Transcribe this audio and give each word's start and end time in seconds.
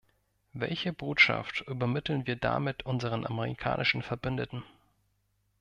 Welche 0.53 0.93
Botschaft 0.93 1.61
übermitteln 1.67 2.25
wir 2.25 2.35
damit 2.35 2.87
unseren 2.87 3.23
amerikanischen 3.23 4.01
Verbündeten? 4.01 4.63